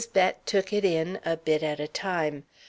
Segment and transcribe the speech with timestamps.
[0.13, 2.45] Bett took it in, a bit at a time.